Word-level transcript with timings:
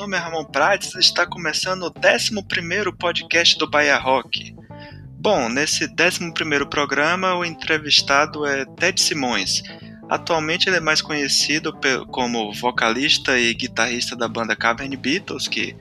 Nome 0.00 0.16
é 0.16 0.18
Ramon 0.18 0.46
Prates 0.46 0.94
e 0.94 0.98
está 0.98 1.26
começando 1.26 1.82
o 1.82 1.92
11 1.92 2.30
podcast 2.98 3.58
do 3.58 3.68
Bahia 3.68 3.98
Rock. 3.98 4.56
Bom, 5.18 5.50
nesse 5.50 5.84
11 5.84 6.30
programa, 6.70 7.34
o 7.34 7.44
entrevistado 7.44 8.46
é 8.46 8.64
Ted 8.64 8.98
Simões. 8.98 9.62
Atualmente 10.08 10.70
ele 10.70 10.78
é 10.78 10.80
mais 10.80 11.02
conhecido 11.02 11.70
como 12.10 12.50
vocalista 12.54 13.38
e 13.38 13.52
guitarrista 13.52 14.16
da 14.16 14.26
banda 14.26 14.56
Cavern 14.56 14.96
Beatles, 14.96 15.46
que, 15.46 15.76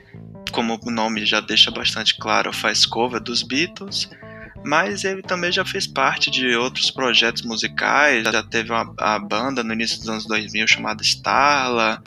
como 0.52 0.78
o 0.84 0.92
nome 0.92 1.26
já 1.26 1.40
deixa 1.40 1.72
bastante 1.72 2.18
claro, 2.18 2.52
faz 2.52 2.86
cover 2.86 3.22
dos 3.22 3.42
Beatles 3.42 4.10
mas 4.62 5.06
ele 5.06 5.22
também 5.22 5.54
já 5.54 5.64
fez 5.64 5.88
parte 5.88 6.30
de 6.30 6.54
outros 6.54 6.92
projetos 6.92 7.44
musicais, 7.44 8.26
já 8.26 8.44
teve 8.44 8.74
uma, 8.74 8.94
a 8.98 9.18
banda 9.18 9.64
no 9.64 9.72
início 9.72 9.98
dos 10.00 10.10
anos 10.10 10.26
2000 10.26 10.68
chamada 10.68 11.02
Starla, 11.02 12.04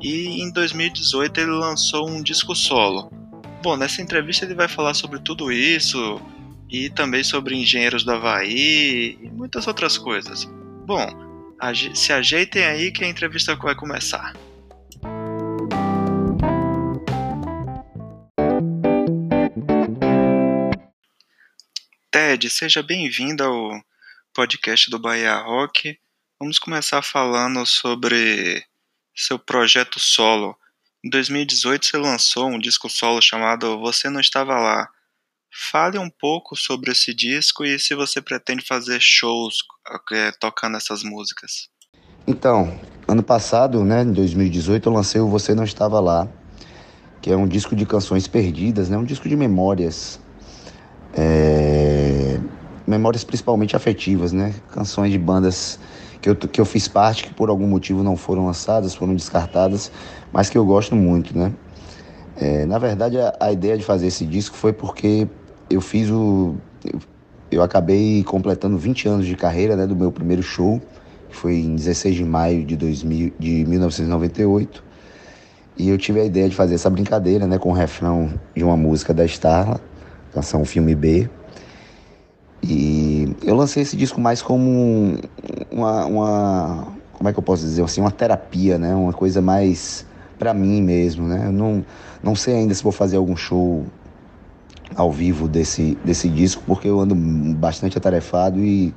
e 0.00 0.42
em 0.42 0.52
2018 0.52 1.40
ele 1.40 1.50
lançou 1.50 2.08
um 2.08 2.22
disco 2.22 2.54
solo. 2.54 3.10
Bom, 3.62 3.76
nessa 3.76 4.00
entrevista 4.00 4.44
ele 4.44 4.54
vai 4.54 4.68
falar 4.68 4.94
sobre 4.94 5.18
tudo 5.20 5.50
isso 5.50 6.20
e 6.70 6.90
também 6.90 7.24
sobre 7.24 7.56
Engenheiros 7.56 8.04
do 8.04 8.12
Havaí 8.12 9.18
e 9.20 9.30
muitas 9.30 9.66
outras 9.66 9.98
coisas. 9.98 10.44
Bom, 10.86 11.06
se 11.94 12.12
ajeitem 12.12 12.64
aí 12.64 12.92
que 12.92 13.04
a 13.04 13.08
entrevista 13.08 13.56
vai 13.56 13.74
começar. 13.74 14.32
Ted, 22.10 22.48
seja 22.48 22.82
bem-vindo 22.82 23.42
ao 23.42 23.80
podcast 24.32 24.88
do 24.90 24.98
Bahia 24.98 25.34
Rock. 25.36 25.98
Vamos 26.40 26.58
começar 26.58 27.02
falando 27.02 27.66
sobre 27.66 28.64
seu 29.18 29.36
projeto 29.36 29.98
solo. 29.98 30.54
Em 31.04 31.10
2018 31.10 31.84
você 31.84 31.96
lançou 31.96 32.46
um 32.46 32.58
disco 32.58 32.88
solo 32.88 33.20
chamado 33.20 33.78
Você 33.80 34.08
Não 34.08 34.20
Estava 34.20 34.54
Lá. 34.54 34.88
Fale 35.72 35.98
um 35.98 36.08
pouco 36.08 36.54
sobre 36.54 36.92
esse 36.92 37.12
disco 37.12 37.64
e 37.64 37.78
se 37.80 37.96
você 37.96 38.22
pretende 38.22 38.64
fazer 38.64 39.00
shows 39.00 39.56
é, 40.12 40.30
tocando 40.38 40.76
essas 40.76 41.02
músicas. 41.02 41.68
Então, 42.26 42.78
ano 43.08 43.22
passado, 43.22 43.82
né, 43.84 44.02
em 44.02 44.12
2018, 44.12 44.88
eu 44.88 44.92
lancei 44.92 45.20
o 45.20 45.28
Você 45.28 45.52
Não 45.52 45.64
Estava 45.64 45.98
Lá, 45.98 46.28
que 47.20 47.32
é 47.32 47.36
um 47.36 47.48
disco 47.48 47.74
de 47.74 47.84
canções 47.84 48.28
perdidas, 48.28 48.88
né, 48.88 48.96
um 48.96 49.04
disco 49.04 49.28
de 49.28 49.34
memórias. 49.34 50.20
É... 51.12 52.38
Memórias 52.86 53.24
principalmente 53.24 53.74
afetivas, 53.74 54.32
né? 54.32 54.54
Canções 54.70 55.12
de 55.12 55.18
bandas 55.18 55.78
que 56.20 56.30
eu, 56.30 56.36
que 56.36 56.60
eu 56.60 56.64
fiz 56.64 56.88
parte, 56.88 57.24
que 57.24 57.34
por 57.34 57.48
algum 57.48 57.66
motivo 57.66 58.02
não 58.02 58.16
foram 58.16 58.46
lançadas, 58.46 58.94
foram 58.94 59.14
descartadas, 59.14 59.90
mas 60.32 60.50
que 60.50 60.58
eu 60.58 60.64
gosto 60.64 60.96
muito, 60.96 61.36
né? 61.36 61.52
É, 62.40 62.64
na 62.66 62.78
verdade, 62.78 63.18
a, 63.18 63.34
a, 63.40 63.52
ideia 63.52 63.76
de 63.76 63.84
fazer 63.84 64.06
esse 64.06 64.24
disco 64.24 64.56
foi 64.56 64.72
porque 64.72 65.26
eu 65.68 65.80
fiz 65.80 66.08
o. 66.08 66.54
Eu, 66.84 67.00
eu, 67.50 67.62
acabei 67.62 68.22
completando 68.22 68.78
20 68.78 69.08
anos 69.08 69.26
de 69.26 69.34
carreira 69.34 69.74
né, 69.74 69.86
do 69.86 69.96
meu 69.96 70.12
primeiro 70.12 70.42
show, 70.42 70.80
que 71.28 71.34
foi 71.34 71.56
em 71.56 71.74
16 71.74 72.14
de 72.14 72.24
maio 72.24 72.64
de, 72.64 72.76
2000, 72.76 73.32
de 73.38 73.64
1998. 73.64 74.84
E 75.76 75.88
eu 75.88 75.98
tive 75.98 76.20
a 76.20 76.24
ideia 76.24 76.48
de 76.48 76.54
fazer 76.54 76.74
essa 76.74 76.90
brincadeira 76.90 77.46
né, 77.46 77.58
com 77.58 77.70
o 77.70 77.72
refrão 77.72 78.32
de 78.54 78.62
uma 78.62 78.76
música 78.76 79.12
da 79.12 79.24
Starla, 79.24 79.80
canção 80.32 80.64
Filme 80.64 80.94
B. 80.94 81.28
E 82.62 83.34
eu 83.42 83.54
lancei 83.54 83.82
esse 83.82 83.96
disco 83.96 84.20
mais 84.20 84.42
como 84.42 85.18
uma, 85.70 86.04
uma 86.06 86.98
como 87.12 87.28
é 87.28 87.32
que 87.32 87.38
eu 87.38 87.42
posso 87.42 87.62
dizer 87.62 87.82
assim, 87.82 88.00
uma 88.00 88.10
terapia, 88.10 88.78
né? 88.78 88.94
Uma 88.94 89.12
coisa 89.12 89.42
mais 89.42 90.06
para 90.38 90.54
mim 90.54 90.80
mesmo, 90.80 91.26
né? 91.26 91.46
Eu 91.46 91.52
não, 91.52 91.84
não 92.22 92.34
sei 92.36 92.54
ainda 92.54 92.72
se 92.72 92.82
vou 92.82 92.92
fazer 92.92 93.16
algum 93.16 93.36
show 93.36 93.84
ao 94.94 95.12
vivo 95.12 95.48
desse, 95.48 95.96
desse 96.04 96.28
disco, 96.28 96.62
porque 96.66 96.88
eu 96.88 97.00
ando 97.00 97.14
bastante 97.14 97.98
atarefado 97.98 98.60
e 98.64 98.94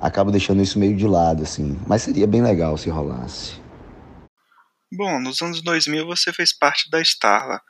acabo 0.00 0.30
deixando 0.30 0.62
isso 0.62 0.78
meio 0.78 0.96
de 0.96 1.06
lado, 1.06 1.42
assim. 1.42 1.78
Mas 1.86 2.02
seria 2.02 2.26
bem 2.26 2.42
legal 2.42 2.76
se 2.76 2.88
rolasse. 2.88 3.60
Bom, 4.92 5.20
nos 5.20 5.40
anos 5.42 5.62
2000 5.62 6.06
você 6.06 6.32
fez 6.32 6.56
parte 6.56 6.90
da 6.90 7.00
Starla. 7.00 7.60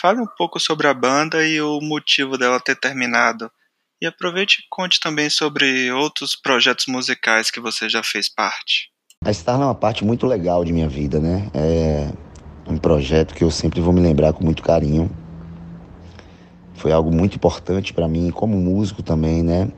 Fale 0.00 0.20
um 0.20 0.26
pouco 0.36 0.58
sobre 0.58 0.88
a 0.88 0.94
banda 0.94 1.46
e 1.46 1.60
o 1.60 1.80
motivo 1.80 2.36
dela 2.36 2.58
ter 2.58 2.74
terminado. 2.74 3.50
E 4.04 4.06
aproveite 4.06 4.58
e 4.60 4.64
conte 4.68 5.00
também 5.00 5.30
sobre 5.30 5.90
outros 5.90 6.36
projetos 6.36 6.84
musicais 6.86 7.50
que 7.50 7.58
você 7.58 7.88
já 7.88 8.02
fez 8.02 8.28
parte. 8.28 8.90
A 9.24 9.32
Star 9.32 9.58
é 9.58 9.64
uma 9.64 9.74
parte 9.74 10.04
muito 10.04 10.26
legal 10.26 10.62
de 10.62 10.74
minha 10.74 10.86
vida, 10.86 11.18
né? 11.18 11.50
É 11.54 12.12
um 12.66 12.76
projeto 12.76 13.34
que 13.34 13.42
eu 13.42 13.50
sempre 13.50 13.80
vou 13.80 13.94
me 13.94 14.02
lembrar 14.02 14.34
com 14.34 14.44
muito 14.44 14.62
carinho. 14.62 15.10
Foi 16.74 16.92
algo 16.92 17.10
muito 17.10 17.36
importante 17.36 17.94
para 17.94 18.06
mim, 18.06 18.30
como 18.30 18.58
músico 18.58 19.02
também, 19.02 19.42
né? 19.42 19.70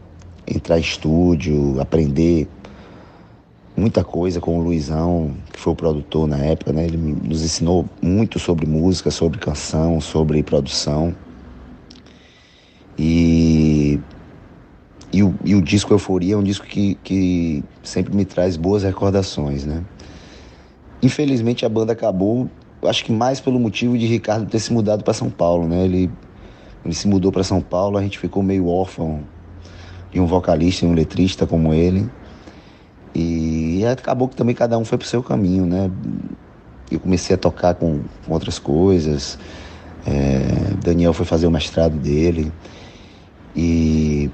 Entrar 0.44 0.78
em 0.78 0.80
estúdio, 0.80 1.80
aprender 1.80 2.48
muita 3.76 4.02
coisa 4.02 4.40
com 4.40 4.58
o 4.58 4.60
Luizão, 4.60 5.36
que 5.52 5.60
foi 5.60 5.72
o 5.72 5.76
produtor 5.76 6.26
na 6.26 6.38
época, 6.38 6.72
né? 6.72 6.84
Ele 6.84 6.96
nos 6.96 7.42
ensinou 7.44 7.88
muito 8.02 8.40
sobre 8.40 8.66
música, 8.66 9.08
sobre 9.08 9.38
canção, 9.38 10.00
sobre 10.00 10.42
produção. 10.42 11.14
E 12.98 14.00
e 15.12 15.22
o, 15.22 15.34
e 15.44 15.54
o 15.54 15.62
disco 15.62 15.92
Euforia 15.92 16.34
é 16.34 16.36
um 16.36 16.42
disco 16.42 16.66
que, 16.66 16.96
que 17.02 17.64
sempre 17.82 18.14
me 18.14 18.24
traz 18.24 18.56
boas 18.56 18.82
recordações, 18.82 19.64
né? 19.64 19.84
Infelizmente 21.02 21.64
a 21.64 21.68
banda 21.68 21.92
acabou, 21.92 22.48
acho 22.82 23.04
que 23.04 23.12
mais 23.12 23.40
pelo 23.40 23.58
motivo 23.58 23.96
de 23.96 24.06
Ricardo 24.06 24.46
ter 24.46 24.58
se 24.58 24.72
mudado 24.72 25.04
para 25.04 25.14
São 25.14 25.30
Paulo, 25.30 25.68
né? 25.68 25.84
Ele, 25.84 26.10
ele 26.84 26.94
se 26.94 27.06
mudou 27.06 27.30
para 27.30 27.44
São 27.44 27.60
Paulo, 27.60 27.96
a 27.96 28.02
gente 28.02 28.18
ficou 28.18 28.42
meio 28.42 28.66
órfão 28.66 29.20
de 30.10 30.20
um 30.20 30.26
vocalista 30.26 30.84
e 30.84 30.88
um 30.88 30.94
letrista 30.94 31.46
como 31.46 31.72
ele. 31.72 32.08
E 33.14 33.84
acabou 33.86 34.28
que 34.28 34.36
também 34.36 34.54
cada 34.54 34.76
um 34.76 34.84
foi 34.84 34.98
pro 34.98 35.06
seu 35.06 35.22
caminho, 35.22 35.64
né? 35.64 35.90
Eu 36.90 37.00
comecei 37.00 37.34
a 37.34 37.38
tocar 37.38 37.74
com, 37.74 38.02
com 38.26 38.32
outras 38.32 38.58
coisas. 38.58 39.38
É, 40.06 40.74
Daniel 40.84 41.12
foi 41.12 41.24
fazer 41.24 41.46
o 41.46 41.50
mestrado 41.50 41.96
dele. 41.96 42.52
E 43.54 44.30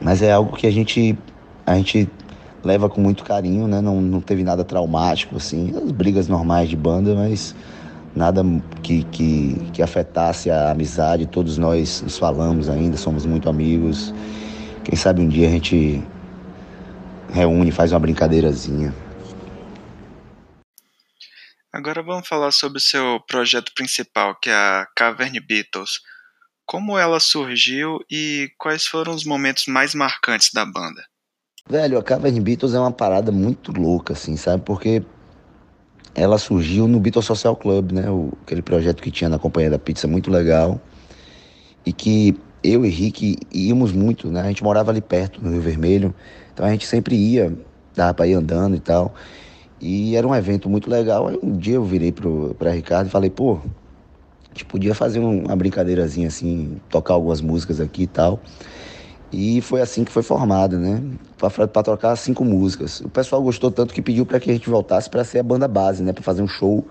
mas 0.00 0.22
é 0.22 0.32
algo 0.32 0.56
que 0.56 0.66
a 0.66 0.70
gente, 0.70 1.18
a 1.66 1.74
gente 1.74 2.08
leva 2.64 2.88
com 2.88 3.00
muito 3.00 3.24
carinho, 3.24 3.66
né? 3.66 3.80
Não, 3.80 4.00
não 4.00 4.20
teve 4.20 4.42
nada 4.42 4.64
traumático, 4.64 5.36
assim. 5.36 5.72
As 5.76 5.90
brigas 5.90 6.28
normais 6.28 6.68
de 6.68 6.76
banda, 6.76 7.14
mas 7.14 7.54
nada 8.14 8.42
que, 8.82 9.04
que, 9.04 9.70
que 9.72 9.82
afetasse 9.82 10.50
a 10.50 10.70
amizade. 10.70 11.26
Todos 11.26 11.58
nós 11.58 12.02
nos 12.02 12.18
falamos 12.18 12.68
ainda, 12.68 12.96
somos 12.96 13.26
muito 13.26 13.48
amigos. 13.48 14.14
Quem 14.84 14.96
sabe 14.96 15.20
um 15.20 15.28
dia 15.28 15.48
a 15.48 15.50
gente 15.50 16.02
reúne, 17.32 17.70
faz 17.70 17.92
uma 17.92 18.00
brincadeirazinha. 18.00 18.94
Agora 21.72 22.02
vamos 22.02 22.26
falar 22.26 22.50
sobre 22.50 22.78
o 22.78 22.80
seu 22.80 23.20
projeto 23.28 23.72
principal, 23.74 24.34
que 24.34 24.50
é 24.50 24.54
a 24.54 24.86
Cavern 24.96 25.38
Beatles. 25.40 26.00
Como 26.70 26.96
ela 26.96 27.18
surgiu 27.18 27.98
e 28.08 28.48
quais 28.56 28.86
foram 28.86 29.12
os 29.12 29.24
momentos 29.24 29.64
mais 29.66 29.92
marcantes 29.92 30.52
da 30.54 30.64
banda? 30.64 31.02
Velho, 31.68 31.98
a 31.98 32.02
Cavern 32.02 32.40
Beatles 32.40 32.74
é 32.74 32.78
uma 32.78 32.92
parada 32.92 33.32
muito 33.32 33.72
louca, 33.72 34.12
assim, 34.12 34.36
sabe? 34.36 34.62
Porque 34.62 35.02
ela 36.14 36.38
surgiu 36.38 36.86
no 36.86 37.00
Beatles 37.00 37.24
Social 37.24 37.56
Club, 37.56 37.90
né? 37.90 38.08
O, 38.08 38.32
aquele 38.42 38.62
projeto 38.62 39.02
que 39.02 39.10
tinha 39.10 39.28
na 39.28 39.36
Companhia 39.36 39.68
da 39.68 39.80
Pizza, 39.80 40.06
muito 40.06 40.30
legal. 40.30 40.80
E 41.84 41.92
que 41.92 42.38
eu 42.62 42.86
e 42.86 42.88
Rick 42.88 43.36
íamos 43.52 43.90
muito, 43.90 44.28
né? 44.28 44.42
A 44.42 44.46
gente 44.46 44.62
morava 44.62 44.92
ali 44.92 45.00
perto, 45.00 45.42
no 45.42 45.50
Rio 45.50 45.60
Vermelho. 45.60 46.14
Então 46.54 46.64
a 46.64 46.70
gente 46.70 46.86
sempre 46.86 47.16
ia, 47.16 47.52
dava 47.96 48.14
pra 48.14 48.28
ir 48.28 48.34
andando 48.34 48.76
e 48.76 48.80
tal. 48.80 49.12
E 49.80 50.14
era 50.14 50.24
um 50.24 50.36
evento 50.36 50.70
muito 50.70 50.88
legal. 50.88 51.26
Aí 51.26 51.38
um 51.42 51.58
dia 51.58 51.74
eu 51.74 51.84
virei 51.84 52.12
pro, 52.12 52.54
pra 52.56 52.70
Ricardo 52.70 53.08
e 53.08 53.10
falei, 53.10 53.28
pô, 53.28 53.58
a 54.50 54.54
gente 54.54 54.64
podia 54.64 54.94
fazer 54.94 55.20
uma 55.20 55.54
brincadeirazinha 55.54 56.28
assim, 56.28 56.80
tocar 56.88 57.14
algumas 57.14 57.40
músicas 57.40 57.80
aqui 57.80 58.02
e 58.02 58.06
tal. 58.06 58.40
E 59.32 59.60
foi 59.60 59.80
assim 59.80 60.02
que 60.02 60.10
foi 60.10 60.24
formado, 60.24 60.76
né? 60.76 61.00
Para 61.38 61.82
tocar 61.82 62.16
cinco 62.16 62.44
músicas. 62.44 63.00
O 63.00 63.08
pessoal 63.08 63.40
gostou 63.40 63.70
tanto 63.70 63.94
que 63.94 64.02
pediu 64.02 64.26
para 64.26 64.40
que 64.40 64.50
a 64.50 64.52
gente 64.52 64.68
voltasse 64.68 65.08
para 65.08 65.22
ser 65.22 65.38
a 65.38 65.42
banda 65.42 65.68
base, 65.68 66.02
né? 66.02 66.12
Para 66.12 66.22
fazer 66.22 66.42
um 66.42 66.48
show 66.48 66.84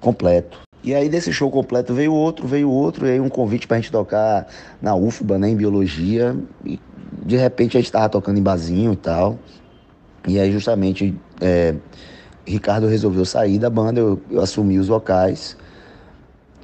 completo. 0.00 0.60
E 0.84 0.94
aí 0.94 1.08
desse 1.08 1.32
show 1.32 1.50
completo 1.50 1.92
veio 1.92 2.12
outro, 2.12 2.46
veio 2.46 2.70
outro, 2.70 3.06
e 3.06 3.10
aí 3.10 3.20
um 3.20 3.28
convite 3.28 3.66
para 3.66 3.76
a 3.76 3.80
gente 3.80 3.90
tocar 3.90 4.46
na 4.80 4.94
UFBA, 4.94 5.38
né? 5.38 5.48
Em 5.48 5.56
biologia. 5.56 6.36
E 6.64 6.78
de 7.24 7.36
repente 7.36 7.76
a 7.76 7.80
gente 7.80 7.88
estava 7.88 8.08
tocando 8.08 8.38
em 8.38 8.42
bazinho 8.42 8.92
e 8.92 8.96
tal. 8.96 9.38
E 10.28 10.38
aí 10.38 10.52
justamente 10.52 11.18
é, 11.40 11.74
Ricardo 12.46 12.86
resolveu 12.86 13.24
sair 13.24 13.58
da 13.58 13.68
banda, 13.68 13.98
eu, 13.98 14.20
eu 14.30 14.40
assumi 14.40 14.78
os 14.78 14.86
vocais. 14.86 15.56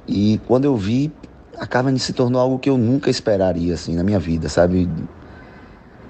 E 0.07 0.39
quando 0.47 0.65
eu 0.65 0.75
vi, 0.75 1.13
a 1.57 1.67
Carmen 1.67 1.97
se 1.97 2.13
tornou 2.13 2.41
algo 2.41 2.59
que 2.59 2.69
eu 2.69 2.77
nunca 2.77 3.09
esperaria, 3.09 3.73
assim, 3.73 3.95
na 3.95 4.03
minha 4.03 4.19
vida, 4.19 4.49
sabe? 4.49 4.89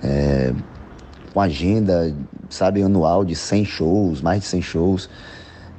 É, 0.01 0.53
com 1.33 1.41
agenda, 1.41 2.15
sabe, 2.50 2.81
anual 2.81 3.25
de 3.25 3.36
100 3.36 3.65
shows, 3.65 4.21
mais 4.21 4.41
de 4.41 4.47
100 4.47 4.62
shows. 4.62 5.09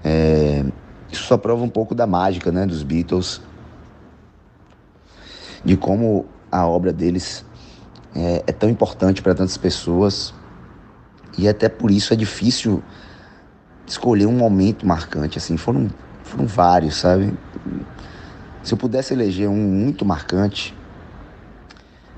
É, 0.05 0.65
isso 1.11 1.25
só 1.25 1.37
prova 1.37 1.63
um 1.65 1.69
pouco 1.69 1.95
da 1.95 2.07
mágica, 2.07 2.53
né, 2.53 2.67
dos 2.67 2.83
Beatles, 2.83 3.41
de 5.65 5.77
como 5.77 6.27
a 6.51 6.67
obra 6.67 6.93
deles 6.93 7.45
é, 8.15 8.43
é 8.47 8.53
tão 8.53 8.69
importante 8.69 9.23
para 9.23 9.35
tantas 9.35 9.57
pessoas 9.57 10.35
e 11.37 11.49
até 11.49 11.69
por 11.69 11.91
isso 11.91 12.13
é 12.13 12.17
difícil 12.17 12.83
escolher 13.87 14.27
um 14.27 14.37
momento 14.37 14.87
marcante, 14.87 15.39
assim, 15.39 15.57
foram, 15.57 15.89
foram 16.23 16.47
vários, 16.47 16.97
sabe? 16.97 17.33
Se 18.63 18.75
eu 18.75 18.79
pudesse 18.79 19.15
eleger 19.15 19.49
um 19.49 19.57
muito 19.57 20.05
marcante, 20.05 20.77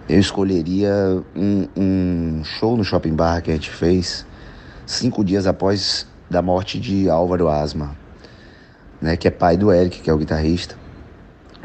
eu 0.09 0.19
escolheria 0.19 1.23
um, 1.37 1.69
um 1.77 2.45
show 2.45 2.77
no 2.77 2.83
Shopping 2.83 3.15
Bar 3.15 3.43
que 3.43 3.51
a 3.51 3.55
gente 3.55 3.71
fez 3.71 4.27
cinco 4.85 5.25
dias 5.25 5.47
após 5.47 6.07
da 6.29 6.43
morte 6.43 6.81
de 6.81 7.09
Álvaro 7.09 7.49
Asma, 7.49 7.97
né, 9.01 9.17
que 9.17 9.29
é 9.29 9.31
pai 9.31 9.57
do 9.57 9.73
Eric, 9.73 10.01
que 10.01 10.11
é 10.11 10.13
o 10.13 10.19
guitarrista. 10.19 10.75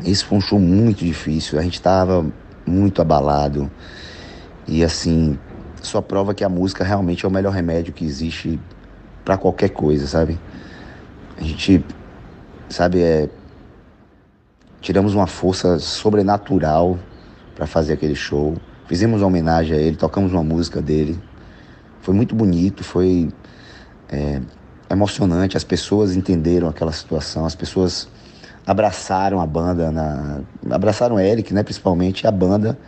Esse 0.06 0.24
foi 0.24 0.38
um 0.38 0.42
show 0.42 0.60
muito 0.60 1.04
difícil, 1.04 1.58
a 1.58 1.64
gente 1.64 1.76
estava 1.76 2.26
muito 2.66 3.02
abalado 3.02 3.72
e 4.68 4.84
assim, 4.84 5.40
só 5.82 6.02
prova 6.02 6.34
que 6.34 6.44
a 6.44 6.50
música 6.50 6.84
realmente 6.84 7.26
é 7.26 7.28
o 7.28 7.32
melhor 7.32 7.54
remédio 7.54 7.94
que 7.94 8.06
existe 8.06 8.60
para 9.26 9.38
qualquer 9.38 9.70
coisa, 9.70 10.06
sabe? 10.06 10.40
A 11.38 11.44
gente, 11.44 11.84
sabe, 12.70 13.02
é, 13.02 13.30
tiramos 14.88 15.14
uma 15.14 15.28
força 15.28 15.80
sobrenatural 15.80 16.98
para 17.54 17.68
fazer 17.68 17.92
aquele 17.92 18.16
show. 18.16 18.56
Fizemos 18.88 19.20
uma 19.20 19.28
homenagem 19.28 19.76
a 19.76 19.82
ele, 19.82 19.98
tocamos 19.98 20.32
uma 20.32 20.46
música 20.46 20.82
dele. 20.82 21.20
Foi 22.00 22.14
muito 22.14 22.34
bonito, 22.34 22.86
foi 22.86 23.28
é, 24.08 24.40
emocionante. 24.90 25.58
As 25.58 25.66
pessoas 25.66 26.16
entenderam 26.16 26.70
aquela 26.70 26.94
situação, 26.94 27.46
as 27.46 27.54
pessoas 27.54 28.08
abraçaram 28.66 29.42
a 29.42 29.46
banda, 29.46 29.92
na, 29.92 30.40
abraçaram 30.72 31.20
Eric, 31.20 31.54
né, 31.54 31.64
principalmente 31.64 32.26
a 32.26 32.32
banda, 32.32 32.80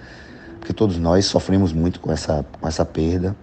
porque 0.57 0.71
todos 0.71 0.97
nós 0.97 1.25
sofremos 1.25 1.73
muito 1.73 1.99
com 1.99 2.13
essa, 2.13 2.45
com 2.61 2.65
essa 2.65 2.85
perda. 2.85 3.35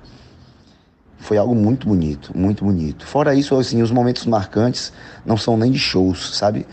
Foi 1.18 1.36
algo 1.36 1.54
muito 1.54 1.86
bonito, 1.86 2.34
muito 2.34 2.64
bonito. 2.64 3.06
Fora 3.06 3.34
isso, 3.34 3.54
assim, 3.58 3.82
os 3.82 3.90
momentos 3.90 4.24
marcantes 4.24 4.94
não 5.26 5.36
são 5.36 5.58
nem 5.58 5.70
de 5.70 5.78
shows, 5.78 6.34
sabe? 6.34 6.66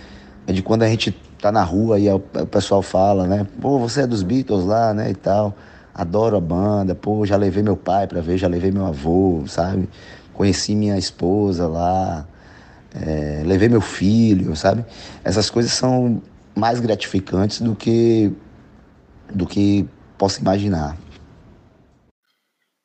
É 0.48 0.54
de 0.54 0.62
quando 0.62 0.84
a 0.84 0.88
gente 0.88 1.14
tá 1.44 1.52
na 1.52 1.62
rua 1.62 2.00
e 2.00 2.10
o 2.10 2.20
pessoal 2.20 2.82
fala, 2.82 3.28
né? 3.28 3.46
Pô, 3.60 3.78
você 3.78 4.04
é 4.04 4.08
dos 4.08 4.24
Beatles 4.24 4.64
lá, 4.64 4.94
né? 4.94 5.12
E 5.12 5.14
tal. 5.14 5.54
Adoro 5.94 6.38
a 6.38 6.40
banda. 6.40 6.96
Pô, 6.96 7.26
já 7.26 7.36
levei 7.36 7.62
meu 7.62 7.76
pai 7.76 8.08
para 8.08 8.22
ver, 8.22 8.38
já 8.38 8.48
levei 8.48 8.72
meu 8.72 8.86
avô, 8.86 9.44
sabe? 9.46 9.90
Conheci 10.32 10.74
minha 10.74 10.98
esposa 10.98 11.68
lá. 11.68 12.26
É, 12.96 13.44
levei 13.46 13.68
meu 13.68 13.82
filho, 13.82 14.56
sabe? 14.56 14.86
Essas 15.22 15.50
coisas 15.50 15.74
são 15.74 16.22
mais 16.56 16.80
gratificantes 16.80 17.60
do 17.60 17.76
que 17.76 18.32
do 19.34 19.46
que 19.46 19.86
posso 20.18 20.40
imaginar. 20.40 20.96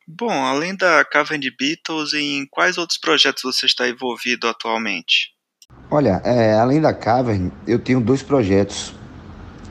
Bom, 0.04 0.32
além 0.32 0.74
da 0.74 1.04
Cavern 1.04 1.48
Beatles, 1.56 2.12
em 2.12 2.44
quais 2.50 2.76
outros 2.76 2.98
projetos 2.98 3.42
você 3.42 3.66
está 3.66 3.88
envolvido 3.88 4.48
atualmente? 4.48 5.37
Olha, 5.90 6.20
é, 6.22 6.52
além 6.52 6.82
da 6.82 6.92
Cavern, 6.92 7.50
eu 7.66 7.78
tenho 7.78 7.98
dois 7.98 8.22
projetos 8.22 8.94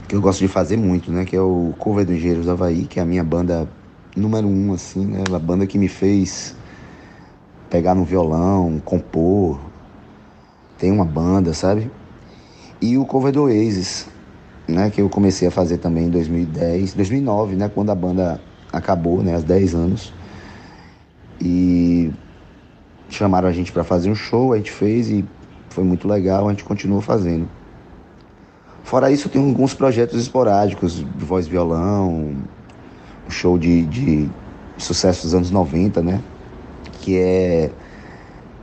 que 0.08 0.16
eu 0.16 0.22
gosto 0.22 0.40
de 0.40 0.48
fazer 0.48 0.76
muito, 0.76 1.12
né? 1.12 1.26
Que 1.26 1.36
é 1.36 1.42
o 1.42 1.76
Cover 1.78 2.04
do 2.04 2.12
Engenheiros 2.12 2.46
do 2.46 2.52
Havaí, 2.52 2.86
que 2.88 3.00
é 3.00 3.04
a 3.04 3.06
minha 3.06 3.24
banda 3.24 3.70
número 4.16 4.48
um, 4.48 4.74
assim, 4.74 5.06
né? 5.06 5.24
A 5.32 5.38
banda 5.38 5.68
que 5.68 5.78
me 5.78 5.88
fez 5.88 6.56
pegar 7.70 7.94
no 7.94 8.04
violão, 8.04 8.82
compor. 8.84 9.60
Tem 10.80 10.92
uma 10.92 11.06
banda, 11.06 11.54
sabe? 11.54 11.92
E 12.82 12.98
o 12.98 13.06
Cover 13.06 13.32
do 13.32 13.44
Oasis, 13.44 14.08
né? 14.68 14.90
Que 14.90 15.02
eu 15.04 15.10
comecei 15.10 15.48
a 15.48 15.52
fazer 15.52 15.78
também 15.78 16.06
em 16.06 16.10
2010, 16.10 16.96
2009, 16.96 17.56
né? 17.56 17.70
Quando 17.70 17.92
a 17.92 17.96
banda 17.96 18.42
acabou, 18.74 19.22
né? 19.22 19.36
Há 19.36 19.40
10 19.40 19.76
anos. 19.76 20.12
E 21.40 22.12
chamaram 23.08 23.48
a 23.48 23.52
gente 23.52 23.72
para 23.72 23.84
fazer 23.84 24.10
um 24.10 24.16
show, 24.16 24.52
a 24.52 24.58
gente 24.58 24.72
fez 24.72 25.12
e 25.12 25.24
foi 25.78 25.84
muito 25.84 26.08
legal, 26.08 26.48
a 26.48 26.50
gente 26.50 26.64
continua 26.64 27.04
fazendo. 27.04 27.48
Fora 28.84 29.12
isso, 29.12 29.30
tem 29.30 29.40
alguns 29.40 29.76
projetos 29.76 30.20
esporádicos 30.20 30.96
de 30.96 31.24
voz 31.24 31.48
violão, 31.48 32.34
um 33.28 33.30
show 33.30 33.60
de, 33.60 33.86
de 33.86 34.28
sucesso 34.76 35.22
dos 35.22 35.36
anos 35.36 35.52
90, 35.52 36.02
né? 36.02 36.20
Que 36.94 37.20
é 37.20 37.72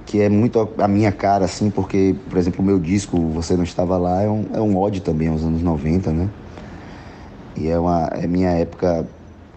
que 0.04 0.20
é 0.20 0.28
muito 0.28 0.68
a 0.76 0.88
minha 0.88 1.12
cara, 1.12 1.44
assim, 1.44 1.70
porque, 1.70 2.16
por 2.28 2.36
exemplo, 2.36 2.62
o 2.62 2.64
meu 2.64 2.80
disco 2.80 3.16
Você 3.30 3.56
Não 3.56 3.62
Estava 3.62 3.96
Lá 3.96 4.22
é 4.22 4.28
um, 4.28 4.46
é 4.52 4.60
um 4.60 4.76
ode 4.76 5.00
também 5.00 5.28
aos 5.28 5.44
anos 5.44 5.62
90, 5.62 6.10
né? 6.10 6.28
E 7.56 7.68
é, 7.68 7.78
uma, 7.78 8.08
é 8.12 8.26
minha 8.26 8.50
época 8.50 9.06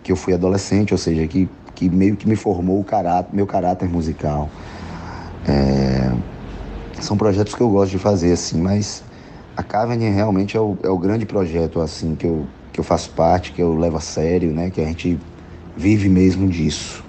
que 0.04 0.12
eu 0.12 0.16
fui 0.16 0.34
adolescente, 0.34 0.94
ou 0.94 0.98
seja, 0.98 1.26
que, 1.28 1.50
que 1.74 1.90
meio 1.90 2.16
que 2.16 2.28
me 2.28 2.36
formou 2.36 2.80
o 2.80 2.84
caráter, 2.84 3.36
meu 3.36 3.48
caráter 3.48 3.90
musical. 3.90 4.48
É, 5.48 6.12
são 7.02 7.18
projetos 7.18 7.54
que 7.54 7.62
eu 7.62 7.70
gosto 7.70 7.92
de 7.92 8.00
fazer, 8.00 8.32
assim, 8.32 8.62
mas 8.62 9.04
a 9.56 9.64
Cavern 9.64 10.10
realmente 10.10 10.56
é 10.56 10.60
o, 10.60 10.78
é 10.84 10.90
o 10.90 10.98
grande 10.98 11.26
projeto, 11.26 11.80
assim, 11.82 12.16
que 12.16 12.26
eu, 12.26 12.48
que 12.74 12.80
eu 12.80 12.84
faço 12.84 13.12
parte, 13.12 13.52
que 13.52 13.62
eu 13.62 13.78
levo 13.78 13.98
a 13.98 14.02
sério, 14.02 14.54
né? 14.54 14.70
Que 14.70 14.82
a 14.82 14.86
gente 14.86 15.20
vive 15.76 16.10
mesmo 16.10 16.50
disso. 16.50 17.04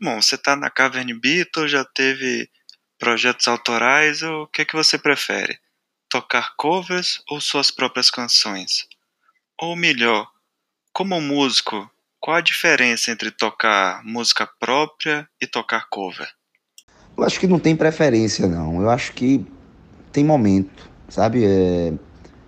Bom, 0.00 0.20
você 0.20 0.34
está 0.34 0.56
na 0.56 0.70
Cavern 0.70 1.12
Beatles, 1.20 1.70
já 1.70 1.84
teve 1.84 2.48
projetos 2.98 3.46
autorais, 3.48 4.22
o 4.22 4.46
que 4.48 4.62
é 4.62 4.64
que 4.64 4.74
você 4.74 4.98
prefere? 4.98 5.58
Tocar 6.08 6.54
covers 6.56 7.22
ou 7.28 7.40
suas 7.40 7.70
próprias 7.70 8.10
canções? 8.10 8.86
Ou 9.60 9.76
melhor, 9.76 10.28
como 10.92 11.20
músico, 11.20 11.88
qual 12.20 12.36
a 12.36 12.40
diferença 12.40 13.10
entre 13.10 13.30
tocar 13.30 14.02
música 14.04 14.46
própria 14.58 15.28
e 15.40 15.46
tocar 15.46 15.88
cover? 15.88 16.28
Eu 17.22 17.26
acho 17.26 17.38
que 17.38 17.46
não 17.46 17.60
tem 17.60 17.76
preferência, 17.76 18.48
não. 18.48 18.82
Eu 18.82 18.90
acho 18.90 19.12
que 19.12 19.46
tem 20.10 20.24
momento, 20.24 20.90
sabe? 21.08 21.44
É... 21.44 21.94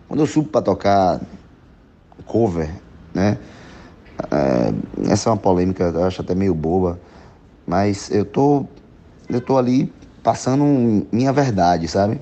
Quando 0.09 0.19
eu 0.19 0.26
subo 0.26 0.49
para 0.49 0.62
tocar 0.62 1.21
cover, 2.26 2.75
né? 3.14 3.38
É... 4.33 5.12
Essa 5.12 5.28
é 5.28 5.33
uma 5.33 5.38
polêmica, 5.38 5.85
eu 5.85 6.02
acho 6.02 6.21
até 6.21 6.35
meio 6.35 6.52
boba, 6.57 6.99
mas 7.64 8.11
eu 8.11 8.25
tô, 8.25 8.66
eu 9.28 9.40
tô 9.40 9.57
ali 9.57 9.93
passando 10.25 10.64
minha 11.12 11.33
verdade, 11.33 11.87
sabe? 11.87 12.21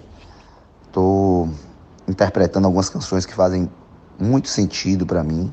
Tô 0.92 1.48
interpretando 2.06 2.66
algumas 2.66 2.90
canções 2.90 3.24
que 3.24 3.32
fazem 3.32 3.66
muito 4.20 4.48
sentido 4.48 5.06
para 5.06 5.24
mim, 5.24 5.50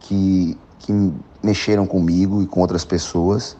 que, 0.00 0.58
que 0.80 1.12
mexeram 1.40 1.86
comigo 1.86 2.42
e 2.42 2.46
com 2.48 2.58
outras 2.58 2.84
pessoas. 2.84 3.56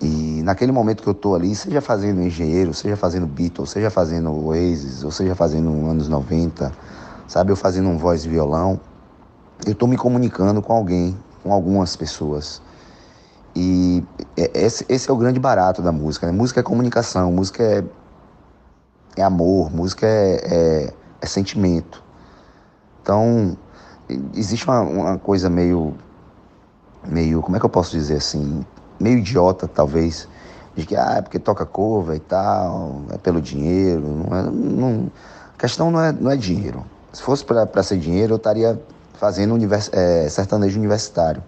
E 0.00 0.42
naquele 0.42 0.72
momento 0.72 1.02
que 1.02 1.08
eu 1.08 1.14
tô 1.14 1.34
ali, 1.34 1.54
seja 1.54 1.80
fazendo 1.80 2.20
engenheiro, 2.20 2.74
seja 2.74 2.96
fazendo 2.96 3.26
Beatles, 3.26 3.70
seja 3.70 3.90
fazendo 3.90 4.32
Oasis, 4.46 5.04
ou 5.04 5.10
seja 5.10 5.34
fazendo 5.34 5.68
anos 5.88 6.08
90, 6.08 6.72
sabe, 7.28 7.52
eu 7.52 7.56
fazendo 7.56 7.88
um 7.88 7.96
voz 7.96 8.24
e 8.24 8.28
violão, 8.28 8.80
eu 9.66 9.74
tô 9.74 9.86
me 9.86 9.96
comunicando 9.96 10.60
com 10.60 10.72
alguém, 10.72 11.16
com 11.42 11.52
algumas 11.52 11.96
pessoas. 11.96 12.60
E 13.56 14.02
esse, 14.36 14.84
esse 14.88 15.08
é 15.08 15.12
o 15.12 15.16
grande 15.16 15.38
barato 15.38 15.80
da 15.80 15.92
música, 15.92 16.26
né? 16.26 16.32
Música 16.32 16.60
é 16.60 16.62
comunicação, 16.62 17.30
música 17.30 17.62
é, 17.62 17.84
é 19.16 19.22
amor, 19.22 19.72
música 19.72 20.06
é, 20.06 20.40
é, 20.44 20.94
é 21.20 21.26
sentimento. 21.26 22.02
Então, 23.00 23.56
existe 24.34 24.66
uma, 24.66 24.80
uma 24.80 25.18
coisa 25.18 25.48
meio, 25.48 25.94
meio, 27.06 27.40
como 27.42 27.56
é 27.56 27.60
que 27.60 27.66
eu 27.66 27.70
posso 27.70 27.92
dizer 27.92 28.16
assim, 28.16 28.64
meio 29.00 29.18
idiota, 29.18 29.68
talvez, 29.68 30.28
de 30.76 30.84
que, 30.84 30.96
ah, 30.96 31.16
é 31.18 31.22
porque 31.22 31.38
toca 31.38 31.64
cover 31.64 32.16
e 32.16 32.20
tal, 32.20 33.02
é 33.10 33.18
pelo 33.18 33.40
dinheiro. 33.40 34.02
Não 34.02 34.36
é, 34.36 34.42
não, 34.42 35.10
a 35.54 35.58
questão 35.58 35.90
não 35.90 36.00
é, 36.00 36.12
não 36.12 36.30
é 36.30 36.36
dinheiro. 36.36 36.84
Se 37.12 37.22
fosse 37.22 37.44
para 37.44 37.82
ser 37.82 37.98
dinheiro, 37.98 38.34
eu 38.34 38.36
estaria 38.36 38.80
fazendo 39.14 39.54
univers, 39.54 39.90
é, 39.92 40.28
sertanejo 40.28 40.78
universitário. 40.78 41.42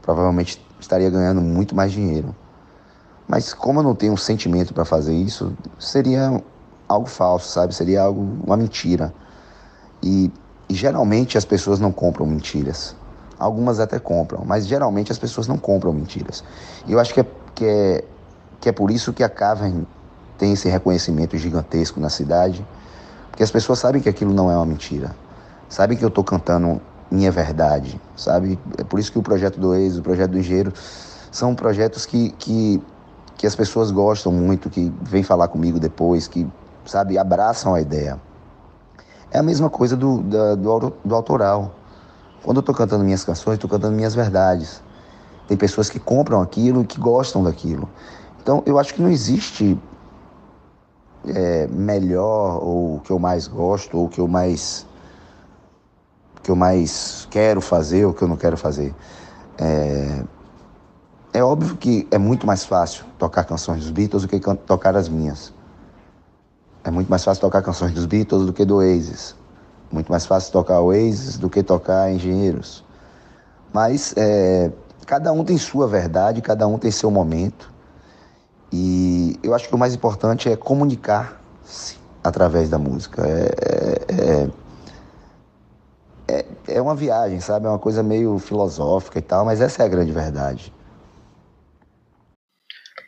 Provavelmente 0.00 0.64
estaria 0.80 1.10
ganhando 1.10 1.40
muito 1.40 1.74
mais 1.74 1.92
dinheiro. 1.92 2.34
Mas 3.28 3.54
como 3.54 3.80
eu 3.80 3.82
não 3.84 3.94
tenho 3.94 4.12
um 4.12 4.16
sentimento 4.16 4.74
para 4.74 4.84
fazer 4.84 5.14
isso, 5.14 5.54
seria 5.78 6.42
algo 6.88 7.08
falso, 7.08 7.48
sabe? 7.48 7.74
Seria 7.74 8.02
algo, 8.02 8.38
uma 8.44 8.56
mentira. 8.56 9.14
E, 10.02 10.30
e 10.68 10.74
geralmente 10.74 11.38
as 11.38 11.44
pessoas 11.44 11.78
não 11.78 11.92
compram 11.92 12.26
mentiras. 12.26 12.96
Algumas 13.42 13.80
até 13.80 13.98
compram, 13.98 14.44
mas 14.46 14.66
geralmente 14.66 15.10
as 15.10 15.18
pessoas 15.18 15.48
não 15.48 15.58
compram 15.58 15.92
mentiras. 15.92 16.44
E 16.86 16.92
eu 16.92 17.00
acho 17.00 17.12
que 17.12 17.20
é, 17.20 17.26
que 17.54 17.64
é, 17.64 18.04
que 18.60 18.68
é 18.68 18.72
por 18.72 18.90
isso 18.90 19.12
que 19.12 19.24
a 19.24 19.28
Cavern 19.28 19.86
tem 20.38 20.52
esse 20.52 20.68
reconhecimento 20.68 21.36
gigantesco 21.36 21.98
na 21.98 22.08
cidade, 22.08 22.64
porque 23.30 23.42
as 23.42 23.50
pessoas 23.50 23.78
sabem 23.78 24.00
que 24.00 24.08
aquilo 24.08 24.32
não 24.32 24.50
é 24.50 24.56
uma 24.56 24.66
mentira. 24.66 25.14
Sabem 25.68 25.96
que 25.96 26.04
eu 26.04 26.08
estou 26.08 26.22
cantando 26.22 26.80
minha 27.10 27.30
verdade, 27.30 28.00
sabe? 28.16 28.58
É 28.78 28.84
por 28.84 29.00
isso 29.00 29.10
que 29.10 29.18
o 29.18 29.22
projeto 29.22 29.58
do 29.58 29.74
ex, 29.74 29.98
o 29.98 30.02
projeto 30.02 30.30
do 30.30 30.38
engenheiro, 30.38 30.72
são 31.30 31.54
projetos 31.54 32.06
que, 32.06 32.30
que 32.38 32.82
que 33.42 33.46
as 33.48 33.56
pessoas 33.56 33.90
gostam 33.90 34.30
muito, 34.30 34.70
que 34.70 34.92
vêm 35.02 35.24
falar 35.24 35.48
comigo 35.48 35.80
depois, 35.80 36.28
que, 36.28 36.46
sabe, 36.86 37.18
abraçam 37.18 37.74
a 37.74 37.80
ideia. 37.80 38.20
É 39.32 39.38
a 39.40 39.42
mesma 39.42 39.68
coisa 39.68 39.96
do, 39.96 40.22
da, 40.22 40.54
do, 40.54 40.92
do 41.04 41.12
autoral. 41.12 41.74
Quando 42.42 42.56
eu 42.56 42.60
estou 42.60 42.74
cantando 42.74 43.04
minhas 43.04 43.24
canções, 43.24 43.54
estou 43.54 43.70
cantando 43.70 43.94
minhas 43.94 44.14
verdades. 44.14 44.82
Tem 45.46 45.56
pessoas 45.56 45.88
que 45.88 45.98
compram 45.98 46.40
aquilo 46.40 46.82
e 46.82 46.86
que 46.86 46.98
gostam 46.98 47.42
daquilo. 47.42 47.88
Então, 48.40 48.62
eu 48.66 48.78
acho 48.78 48.94
que 48.94 49.02
não 49.02 49.10
existe 49.10 49.78
é, 51.26 51.66
melhor 51.68 52.62
ou 52.62 52.96
o 52.96 53.00
que 53.00 53.10
eu 53.10 53.18
mais 53.18 53.46
gosto 53.46 53.96
ou 53.96 54.06
o 54.06 54.08
que 54.08 54.20
eu 54.20 54.26
mais 54.26 54.86
que 56.42 56.50
eu 56.50 56.56
mais 56.56 57.28
quero 57.30 57.60
fazer 57.60 58.04
ou 58.04 58.12
que 58.12 58.22
eu 58.22 58.26
não 58.26 58.36
quero 58.36 58.56
fazer. 58.56 58.92
É, 59.56 60.24
é 61.32 61.44
óbvio 61.44 61.76
que 61.76 62.08
é 62.10 62.18
muito 62.18 62.44
mais 62.46 62.64
fácil 62.64 63.04
tocar 63.16 63.44
canções 63.44 63.80
dos 63.80 63.90
Beatles 63.90 64.22
do 64.22 64.28
que 64.28 64.40
tocar 64.66 64.96
as 64.96 65.08
minhas. 65.08 65.52
É 66.82 66.90
muito 66.90 67.08
mais 67.08 67.22
fácil 67.22 67.40
tocar 67.40 67.62
canções 67.62 67.92
dos 67.92 68.06
Beatles 68.06 68.44
do 68.44 68.52
que 68.52 68.64
do 68.64 68.76
Oasis. 68.76 69.36
Muito 69.92 70.10
mais 70.10 70.24
fácil 70.24 70.50
tocar 70.52 70.80
Oasis 70.80 71.36
do 71.36 71.50
que 71.50 71.62
tocar 71.62 72.10
Engenheiros. 72.10 72.82
Mas 73.72 74.14
é, 74.16 74.72
cada 75.06 75.32
um 75.32 75.44
tem 75.44 75.58
sua 75.58 75.86
verdade, 75.86 76.40
cada 76.40 76.66
um 76.66 76.78
tem 76.78 76.90
seu 76.90 77.10
momento. 77.10 77.70
E 78.72 79.38
eu 79.42 79.54
acho 79.54 79.68
que 79.68 79.74
o 79.74 79.78
mais 79.78 79.94
importante 79.94 80.48
é 80.48 80.56
comunicar-se 80.56 81.98
através 82.24 82.70
da 82.70 82.78
música. 82.78 83.22
É, 83.26 84.48
é, 86.28 86.36
é, 86.38 86.46
é, 86.68 86.80
uma 86.80 86.94
viagem, 86.94 87.40
sabe? 87.40 87.66
É 87.66 87.68
uma 87.68 87.78
coisa 87.78 88.02
meio 88.02 88.38
filosófica 88.38 89.18
e 89.18 89.22
tal, 89.22 89.44
mas 89.44 89.60
essa 89.60 89.82
é 89.82 89.86
a 89.86 89.88
grande 89.88 90.12
verdade. 90.12 90.72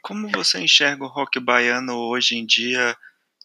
Como 0.03 0.29
você 0.29 0.61
enxerga 0.61 1.03
o 1.05 1.09
rock 1.09 1.41
baiano 1.41 1.95
hoje 1.95 2.37
em 2.37 2.45
dia, 2.45 2.95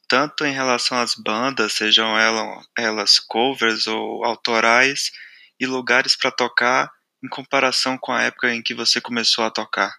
tanto 0.09 0.45
em 0.45 0.53
relação 0.53 0.97
às 0.97 1.15
bandas, 1.15 1.73
sejam 1.73 2.09
elas 2.77 3.19
covers 3.19 3.87
ou 3.87 4.25
autorais, 4.25 5.11
e 5.59 5.65
lugares 5.65 6.17
para 6.17 6.31
tocar, 6.31 6.91
em 7.23 7.29
comparação 7.29 7.97
com 7.97 8.11
a 8.11 8.23
época 8.23 8.53
em 8.53 8.61
que 8.61 8.73
você 8.73 8.99
começou 8.99 9.45
a 9.45 9.51
tocar? 9.51 9.93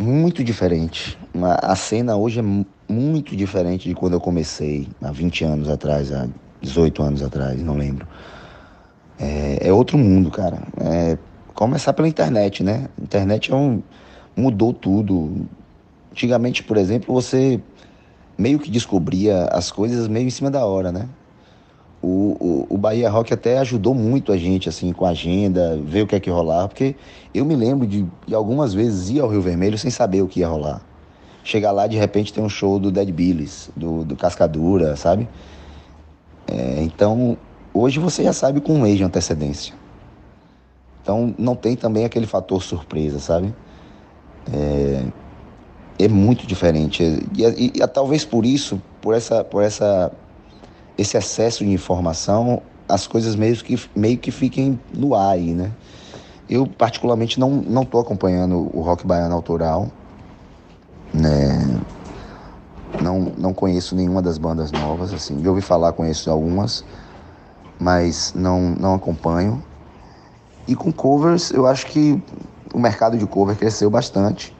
muito 0.00 0.42
diferente. 0.42 1.18
A 1.62 1.76
cena 1.76 2.16
hoje 2.16 2.40
é 2.40 2.92
muito 2.92 3.36
diferente 3.36 3.88
de 3.88 3.94
quando 3.94 4.14
eu 4.14 4.20
comecei, 4.20 4.88
há 5.02 5.12
20 5.12 5.44
anos 5.44 5.68
atrás, 5.68 6.10
há 6.10 6.26
18 6.60 7.02
anos 7.02 7.22
atrás, 7.22 7.62
não 7.62 7.76
lembro. 7.76 8.08
É, 9.18 9.68
é 9.68 9.72
outro 9.72 9.98
mundo, 9.98 10.30
cara. 10.30 10.62
É, 10.80 11.18
começar 11.54 11.92
pela 11.92 12.08
internet, 12.08 12.62
né? 12.62 12.88
A 12.98 13.02
internet 13.02 13.52
é 13.52 13.54
um, 13.54 13.82
mudou 14.34 14.72
tudo. 14.72 15.46
Antigamente, 16.10 16.62
por 16.62 16.78
exemplo, 16.78 17.14
você 17.14 17.60
meio 18.40 18.58
que 18.58 18.70
descobria 18.70 19.44
as 19.52 19.70
coisas 19.70 20.08
meio 20.08 20.26
em 20.26 20.30
cima 20.30 20.50
da 20.50 20.64
hora, 20.64 20.90
né? 20.90 21.08
o, 22.02 22.66
o, 22.68 22.74
o 22.74 22.78
Bahia 22.78 23.10
Rock 23.10 23.32
até 23.32 23.58
ajudou 23.58 23.94
muito 23.94 24.32
a 24.32 24.36
gente, 24.36 24.68
assim, 24.68 24.92
com 24.92 25.04
a 25.04 25.10
agenda, 25.10 25.78
ver 25.84 26.02
o 26.02 26.06
que 26.06 26.16
é 26.16 26.20
que 26.20 26.30
rolava, 26.30 26.68
porque 26.68 26.96
eu 27.34 27.44
me 27.44 27.54
lembro 27.54 27.86
de, 27.86 28.06
de 28.26 28.34
algumas 28.34 28.72
vezes 28.72 29.10
ir 29.10 29.20
ao 29.20 29.28
Rio 29.28 29.42
Vermelho 29.42 29.76
sem 29.76 29.90
saber 29.90 30.22
o 30.22 30.28
que 30.28 30.40
ia 30.40 30.48
rolar. 30.48 30.80
Chegar 31.44 31.72
lá, 31.72 31.86
de 31.86 31.96
repente, 31.96 32.32
tem 32.32 32.42
um 32.42 32.48
show 32.48 32.78
do 32.78 32.90
Dead 32.90 33.10
Billies, 33.10 33.70
do, 33.76 34.04
do 34.04 34.16
Cascadura, 34.16 34.96
sabe? 34.96 35.28
É, 36.46 36.82
então, 36.82 37.36
hoje 37.72 37.98
você 37.98 38.22
já 38.24 38.32
sabe 38.32 38.60
com 38.60 38.74
um 38.74 38.80
mês 38.80 38.96
de 38.96 39.04
antecedência. 39.04 39.74
Então, 41.02 41.34
não 41.38 41.54
tem 41.54 41.76
também 41.76 42.04
aquele 42.04 42.26
fator 42.26 42.62
surpresa, 42.62 43.18
sabe? 43.18 43.54
É, 44.52 45.04
é 46.04 46.08
muito 46.08 46.46
diferente. 46.46 47.02
E, 47.36 47.44
e, 47.44 47.72
e, 47.74 47.86
talvez 47.86 48.24
por 48.24 48.46
isso, 48.46 48.80
por 49.02 49.14
essa, 49.14 49.44
por 49.44 49.62
essa 49.62 50.10
esse 50.96 51.16
excesso 51.16 51.64
de 51.64 51.70
informação, 51.70 52.62
as 52.88 53.06
coisas 53.06 53.34
meio 53.34 53.56
que, 53.56 53.78
meio 53.94 54.18
que 54.18 54.30
fiquem 54.30 54.78
no 54.92 55.14
ar 55.14 55.32
aí, 55.32 55.54
né? 55.54 55.70
Eu, 56.48 56.66
particularmente, 56.66 57.38
não, 57.38 57.50
não 57.50 57.84
tô 57.84 57.98
acompanhando 57.98 58.70
o 58.74 58.82
rock 58.82 59.06
baiano 59.06 59.34
autoral, 59.34 59.88
né? 61.14 61.80
Não, 63.00 63.32
não 63.38 63.54
conheço 63.54 63.94
nenhuma 63.94 64.20
das 64.20 64.36
bandas 64.36 64.72
novas, 64.72 65.14
assim. 65.14 65.40
Eu 65.42 65.50
ouvi 65.50 65.62
falar, 65.62 65.92
conheço 65.92 66.30
algumas, 66.30 66.84
mas 67.78 68.32
não, 68.34 68.74
não 68.78 68.94
acompanho. 68.94 69.62
E 70.66 70.74
com 70.74 70.92
covers, 70.92 71.50
eu 71.50 71.66
acho 71.66 71.86
que 71.86 72.22
o 72.74 72.78
mercado 72.78 73.16
de 73.16 73.26
cover 73.26 73.56
cresceu 73.56 73.88
bastante. 73.88 74.54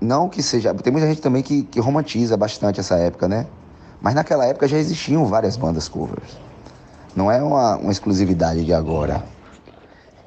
Não 0.00 0.28
que 0.28 0.42
seja. 0.42 0.74
Tem 0.74 0.92
muita 0.92 1.06
gente 1.06 1.20
também 1.20 1.42
que, 1.42 1.62
que 1.62 1.80
romantiza 1.80 2.36
bastante 2.36 2.80
essa 2.80 2.96
época, 2.96 3.28
né? 3.28 3.46
Mas 4.00 4.14
naquela 4.14 4.46
época 4.46 4.68
já 4.68 4.76
existiam 4.76 5.24
várias 5.26 5.56
bandas 5.56 5.88
covers. 5.88 6.38
Não 7.14 7.32
é 7.32 7.42
uma, 7.42 7.76
uma 7.76 7.92
exclusividade 7.92 8.64
de 8.64 8.74
agora. 8.74 9.24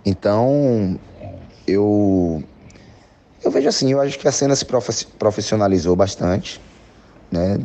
Então, 0.04 1.00
eu 1.68 2.44
eu 3.44 3.52
vejo 3.52 3.70
assim, 3.70 3.92
eu 3.92 4.02
acho 4.02 4.18
que 4.20 4.28
a 4.28 4.32
cena 4.32 4.56
se 4.56 4.66
profissionalizou 5.18 5.96
bastante, 5.96 6.60
né? 7.32 7.60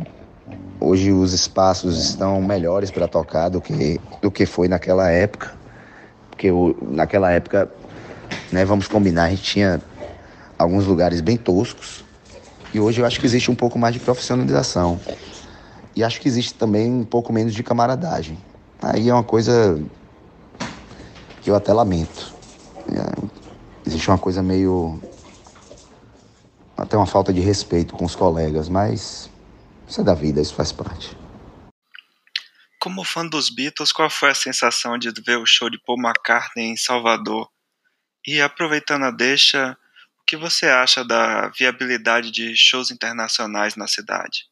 Hoje 0.78 1.10
os 1.10 1.32
espaços 1.32 1.98
estão 2.10 2.40
melhores 2.42 2.90
para 2.90 3.08
tocar 3.08 3.48
do 3.48 3.60
que 3.60 3.98
do 4.20 4.30
que 4.30 4.44
foi 4.44 4.68
naquela 4.68 5.10
época, 5.10 5.52
porque 6.30 6.50
o, 6.50 6.76
naquela 6.82 7.30
época, 7.32 7.70
né, 8.52 8.64
vamos 8.64 8.86
combinar, 8.86 9.24
a 9.24 9.30
gente 9.30 9.42
tinha 9.42 9.80
alguns 10.58 10.86
lugares 10.86 11.20
bem 11.20 11.36
toscos 11.36 12.04
e 12.74 12.80
hoje 12.80 13.00
eu 13.00 13.06
acho 13.06 13.20
que 13.20 13.26
existe 13.26 13.52
um 13.52 13.54
pouco 13.54 13.78
mais 13.78 13.94
de 13.94 14.00
profissionalização. 14.00 15.00
E 15.94 16.02
acho 16.02 16.20
que 16.20 16.26
existe 16.26 16.54
também 16.54 16.90
um 16.90 17.04
pouco 17.04 17.32
menos 17.32 17.54
de 17.54 17.62
camaradagem. 17.62 18.36
Aí 18.82 19.08
é 19.08 19.14
uma 19.14 19.22
coisa 19.22 19.80
que 21.40 21.48
eu 21.48 21.54
até 21.54 21.72
lamento. 21.72 22.34
É, 22.88 23.28
existe 23.86 24.08
uma 24.08 24.18
coisa 24.18 24.42
meio. 24.42 25.00
até 26.76 26.96
uma 26.96 27.06
falta 27.06 27.32
de 27.32 27.40
respeito 27.40 27.94
com 27.94 28.04
os 28.04 28.16
colegas, 28.16 28.68
mas 28.68 29.30
isso 29.88 30.00
é 30.00 30.04
da 30.04 30.14
vida, 30.14 30.40
isso 30.40 30.54
faz 30.54 30.72
parte. 30.72 31.16
Como 32.80 33.04
fã 33.04 33.24
dos 33.24 33.50
Beatles, 33.50 33.92
qual 33.92 34.10
foi 34.10 34.30
a 34.30 34.34
sensação 34.34 34.98
de 34.98 35.12
ver 35.24 35.38
o 35.38 35.46
show 35.46 35.70
de 35.70 35.78
Paul 35.86 35.98
McCartney 35.98 36.72
em 36.72 36.76
Salvador? 36.76 37.48
E 38.26 38.42
aproveitando 38.42 39.04
a 39.04 39.12
deixa, 39.12 39.78
o 40.24 40.26
que 40.26 40.38
você 40.38 40.66
acha 40.66 41.04
da 41.04 41.48
viabilidade 41.48 42.30
de 42.30 42.56
shows 42.56 42.90
internacionais 42.90 43.76
na 43.76 43.86
cidade? 43.86 44.46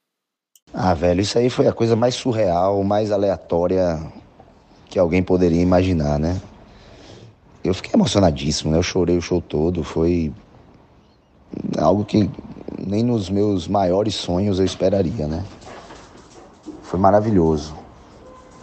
Ah, 0.72 0.92
velho, 0.92 1.22
isso 1.22 1.38
aí 1.38 1.48
foi 1.48 1.66
a 1.66 1.72
coisa 1.72 1.96
mais 1.96 2.14
surreal, 2.14 2.84
mais 2.84 3.10
aleatória 3.10 3.98
que 4.90 4.98
alguém 4.98 5.22
poderia 5.22 5.62
imaginar, 5.62 6.18
né? 6.18 6.38
Eu 7.64 7.72
fiquei 7.72 7.92
emocionadíssimo, 7.94 8.70
né? 8.70 8.76
Eu 8.76 8.82
chorei 8.82 9.16
o 9.16 9.22
show 9.22 9.40
todo, 9.40 9.82
foi 9.82 10.30
algo 11.78 12.04
que 12.04 12.30
nem 12.78 13.02
nos 13.02 13.30
meus 13.30 13.66
maiores 13.66 14.14
sonhos 14.14 14.58
eu 14.58 14.66
esperaria, 14.66 15.26
né? 15.26 15.42
Foi 16.82 17.00
maravilhoso. 17.00 17.74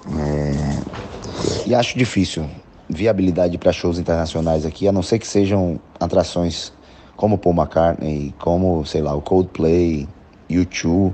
É... 0.06 1.68
E 1.68 1.74
acho 1.74 1.98
difícil 1.98 2.48
viabilidade 2.88 3.58
para 3.58 3.72
shows 3.72 3.98
internacionais 3.98 4.64
aqui, 4.64 4.88
a 4.88 4.92
não 4.92 5.02
ser 5.02 5.18
que 5.18 5.26
sejam 5.26 5.80
atrações 6.00 6.72
como 7.20 7.38
Paul 7.38 7.54
McCartney, 7.54 8.34
como, 8.40 8.86
sei 8.86 9.02
lá, 9.02 9.14
o 9.14 9.22
Coldplay, 9.22 10.08
U2 10.50 11.14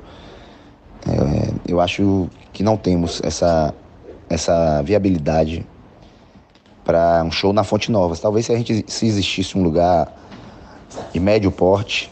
é, 1.07 1.51
eu 1.67 1.81
acho 1.81 2.29
que 2.53 2.61
não 2.61 2.77
temos 2.77 3.19
essa, 3.23 3.73
essa 4.29 4.83
viabilidade 4.83 5.65
para 6.83 7.23
um 7.23 7.31
show 7.31 7.51
na 7.51 7.63
Fonte 7.63 7.91
Novas. 7.91 8.19
Talvez 8.19 8.45
se 8.45 8.53
a 8.53 8.55
gente 8.55 8.85
se 8.87 9.07
existisse 9.07 9.57
um 9.57 9.63
lugar 9.63 10.15
de 11.11 11.19
médio 11.19 11.51
porte, 11.51 12.11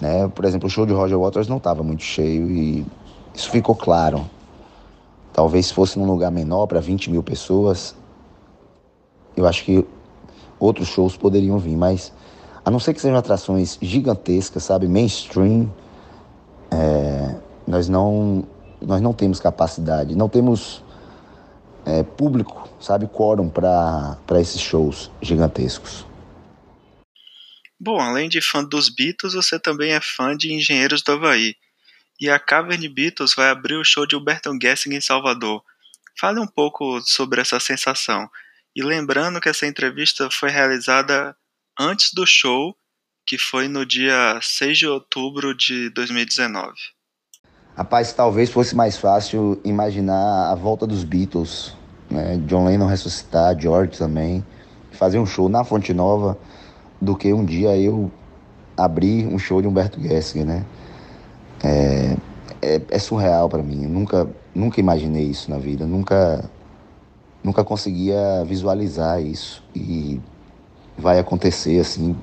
né? 0.00 0.26
Por 0.34 0.44
exemplo, 0.44 0.66
o 0.66 0.70
show 0.70 0.84
de 0.84 0.92
Roger 0.92 1.20
Waters 1.20 1.46
não 1.46 1.58
estava 1.58 1.84
muito 1.84 2.02
cheio 2.02 2.50
e 2.50 2.84
isso 3.32 3.48
ficou 3.48 3.76
claro. 3.76 4.28
Talvez 5.32 5.66
se 5.66 5.74
fosse 5.74 6.00
num 6.00 6.06
lugar 6.06 6.32
menor 6.32 6.66
para 6.66 6.80
20 6.80 7.12
mil 7.12 7.22
pessoas, 7.22 7.94
eu 9.36 9.46
acho 9.46 9.64
que 9.64 9.86
outros 10.58 10.88
shows 10.88 11.16
poderiam 11.16 11.60
vir, 11.60 11.76
mas 11.76 12.12
a 12.64 12.70
não 12.70 12.78
ser 12.78 12.94
que 12.94 13.00
sejam 13.00 13.16
atrações 13.16 13.78
gigantescas, 13.80 14.62
sabe, 14.62 14.86
mainstream, 14.86 15.72
é, 16.70 17.36
nós 17.66 17.88
não, 17.88 18.46
nós 18.80 19.00
não 19.00 19.12
temos 19.12 19.40
capacidade, 19.40 20.14
não 20.14 20.28
temos 20.28 20.82
é, 21.84 22.02
público, 22.02 22.68
sabe, 22.80 23.06
quórum 23.06 23.48
para 23.48 24.40
esses 24.40 24.60
shows 24.60 25.10
gigantescos. 25.20 26.06
Bom, 27.78 28.00
além 28.00 28.28
de 28.28 28.40
fã 28.40 28.62
dos 28.62 28.88
Beatles, 28.88 29.34
você 29.34 29.58
também 29.58 29.92
é 29.92 30.00
fã 30.00 30.36
de 30.36 30.52
Engenheiros 30.52 31.02
do 31.02 31.12
Havaí. 31.12 31.56
E 32.20 32.30
a 32.30 32.38
Cavern 32.38 32.88
Beatles 32.88 33.34
vai 33.34 33.50
abrir 33.50 33.74
o 33.74 33.84
show 33.84 34.06
de 34.06 34.14
Humberto 34.14 34.56
Gessing 34.60 34.94
em 34.94 35.00
Salvador. 35.00 35.60
Fale 36.16 36.38
um 36.38 36.46
pouco 36.46 37.00
sobre 37.00 37.40
essa 37.40 37.58
sensação. 37.58 38.30
E 38.76 38.82
lembrando 38.82 39.40
que 39.40 39.48
essa 39.48 39.66
entrevista 39.66 40.28
foi 40.30 40.48
realizada 40.48 41.36
antes 41.78 42.10
do 42.14 42.26
show 42.26 42.74
que 43.26 43.38
foi 43.38 43.68
no 43.68 43.86
dia 43.86 44.38
6 44.42 44.78
de 44.78 44.86
outubro 44.86 45.54
de 45.54 45.90
2019. 45.90 46.72
Rapaz, 47.76 48.12
talvez 48.12 48.50
fosse 48.50 48.74
mais 48.76 48.96
fácil 48.96 49.60
imaginar 49.64 50.50
a 50.50 50.54
volta 50.54 50.86
dos 50.86 51.04
Beatles, 51.04 51.74
né? 52.10 52.36
John 52.46 52.66
Lennon 52.66 52.86
ressuscitar, 52.86 53.58
George 53.58 53.96
também, 53.96 54.44
fazer 54.90 55.18
um 55.18 55.24
show 55.24 55.48
na 55.48 55.64
Fonte 55.64 55.94
Nova, 55.94 56.38
do 57.00 57.16
que 57.16 57.32
um 57.32 57.44
dia 57.44 57.76
eu 57.76 58.10
abrir 58.76 59.26
um 59.26 59.38
show 59.38 59.62
de 59.62 59.68
Humberto 59.68 60.00
Gessinger, 60.00 60.46
né? 60.46 60.66
É, 61.64 62.16
é, 62.60 62.82
é 62.90 62.98
surreal 62.98 63.48
para 63.48 63.62
mim. 63.62 63.84
Eu 63.84 63.90
nunca, 63.90 64.28
nunca 64.54 64.80
imaginei 64.80 65.24
isso 65.24 65.50
na 65.50 65.58
vida. 65.58 65.86
Nunca, 65.86 66.44
nunca 67.42 67.64
conseguia 67.64 68.44
visualizar 68.44 69.22
isso. 69.22 69.64
E 69.74 70.20
vai 71.02 71.18
acontecer 71.18 71.80
assim. 71.80 72.16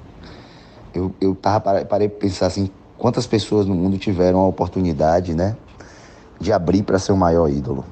Eu, 0.94 1.14
eu 1.20 1.36
tava, 1.36 1.86
parei 1.86 2.08
para 2.08 2.20
pensar 2.20 2.48
assim, 2.48 2.72
quantas 2.98 3.28
pessoas 3.28 3.66
no 3.66 3.76
mundo 3.76 3.98
tiveram 3.98 4.40
a 4.40 4.48
oportunidade, 4.48 5.36
né? 5.36 5.56
De 6.40 6.52
abrir 6.54 6.84
para 6.84 6.98
ser 6.98 7.12
o 7.12 7.18
maior 7.18 7.50
ídolo. 7.50 7.86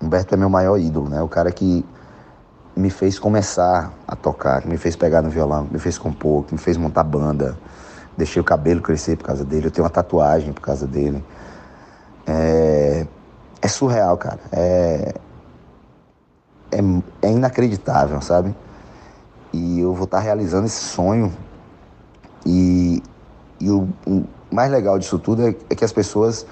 Humberto 0.00 0.34
é 0.34 0.36
meu 0.36 0.48
maior 0.48 0.78
ídolo, 0.78 1.08
né? 1.08 1.20
O 1.20 1.28
cara 1.28 1.50
que 1.50 1.84
me 2.76 2.88
fez 2.90 3.18
começar 3.18 3.92
a 4.06 4.16
tocar, 4.16 4.62
que 4.62 4.68
me 4.68 4.76
fez 4.76 4.96
pegar 4.96 5.22
no 5.22 5.30
violão, 5.30 5.66
que 5.66 5.72
me 5.72 5.78
fez 5.78 5.98
compor, 5.98 6.44
que 6.44 6.54
me 6.54 6.60
fez 6.60 6.76
montar 6.76 7.02
banda. 7.02 7.58
Deixei 8.16 8.40
o 8.40 8.44
cabelo 8.44 8.80
crescer 8.80 9.16
por 9.16 9.24
causa 9.24 9.44
dele, 9.44 9.66
eu 9.66 9.70
tenho 9.70 9.84
uma 9.84 9.90
tatuagem 9.90 10.52
por 10.52 10.60
causa 10.60 10.86
dele. 10.86 11.24
É, 12.26 13.06
é 13.60 13.68
surreal, 13.68 14.16
cara. 14.16 14.40
É, 14.52 15.14
é, 16.70 16.78
é, 17.22 17.30
inacreditável, 17.30 18.20
sabe? 18.20 18.54
E 19.54 19.78
eu 19.78 19.94
vou 19.94 20.04
estar 20.04 20.18
tá 20.18 20.22
realizando 20.22 20.66
esse 20.66 20.80
sonho. 20.80 21.32
E, 22.44 23.00
e 23.60 23.70
o, 23.70 23.88
o 24.04 24.24
mais 24.50 24.68
legal 24.68 24.98
disso 24.98 25.16
tudo 25.16 25.46
é, 25.46 25.54
é 25.70 25.74
que 25.76 25.84
as 25.84 25.92
pessoas 25.92 26.44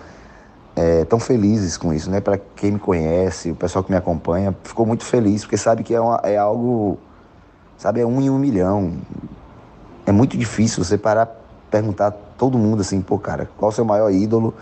estão 1.01 1.19
é, 1.19 1.21
felizes 1.21 1.77
com 1.77 1.93
isso, 1.93 2.09
né? 2.09 2.21
Para 2.21 2.39
quem 2.39 2.71
me 2.71 2.79
conhece, 2.79 3.51
o 3.51 3.57
pessoal 3.57 3.83
que 3.83 3.91
me 3.91 3.97
acompanha, 3.97 4.57
ficou 4.63 4.87
muito 4.87 5.05
feliz, 5.05 5.43
porque 5.43 5.57
sabe 5.57 5.83
que 5.83 5.93
é, 5.93 6.01
uma, 6.01 6.21
é 6.23 6.39
algo, 6.39 6.97
sabe, 7.77 8.01
é 8.01 8.07
um 8.07 8.21
em 8.21 8.31
um 8.31 8.39
milhão. 8.39 8.97
É 10.07 10.13
muito 10.13 10.37
difícil 10.39 10.85
você 10.85 10.97
parar 10.97 11.27
perguntar 11.73 12.07
a 12.07 12.11
todo 12.13 12.57
mundo 12.57 12.83
assim, 12.83 13.01
pô, 13.01 13.19
cara, 13.19 13.51
qual 13.57 13.71
o 13.71 13.75
seu 13.75 13.85
maior 13.85 14.13
ídolo? 14.13 14.55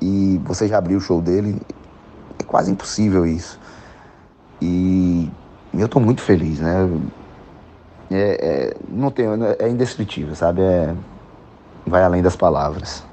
E 0.00 0.40
você 0.44 0.68
já 0.68 0.78
abriu 0.78 0.98
o 0.98 1.00
show 1.00 1.20
dele. 1.20 1.60
É 2.38 2.44
quase 2.44 2.70
impossível 2.70 3.26
isso. 3.26 3.58
E 4.62 5.28
eu 5.72 5.88
tô 5.88 5.98
muito 5.98 6.22
feliz, 6.22 6.60
né? 6.60 6.88
É, 8.10 8.16
é, 8.16 8.76
não 8.88 9.10
tem, 9.10 9.26
é 9.58 9.68
indescritível, 9.68 10.34
sabe? 10.34 10.60
É, 10.60 10.94
vai 11.86 12.02
além 12.02 12.22
das 12.22 12.36
palavras. 12.36 13.04